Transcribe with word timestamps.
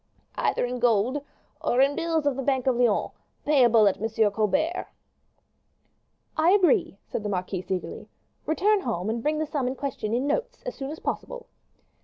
"Either 0.33 0.65
in 0.65 0.79
gold, 0.79 1.23
or 1.61 1.79
in 1.79 1.95
bills 1.95 2.25
of 2.25 2.35
the 2.35 2.41
bank 2.41 2.65
of 2.65 2.75
Lyons, 2.75 3.11
payable 3.45 3.87
at 3.87 4.01
M. 4.01 4.31
Colbert's." 4.31 4.89
"I 6.35 6.49
agree," 6.49 6.97
said 7.05 7.21
the 7.21 7.29
marquise, 7.29 7.69
eagerly; 7.69 8.09
"return 8.47 8.79
home 8.79 9.11
and 9.11 9.21
bring 9.21 9.37
the 9.37 9.45
sum 9.45 9.67
in 9.67 9.75
question 9.75 10.15
in 10.15 10.25
notes, 10.25 10.63
as 10.65 10.73
soon 10.73 10.89
as 10.89 10.97
possible." 10.99 11.45